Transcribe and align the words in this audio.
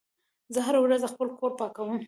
زه 0.53 0.59
هره 0.67 0.79
ورځ 0.81 1.01
خپل 1.11 1.27
کور 1.39 1.51
پاکوم. 1.59 1.97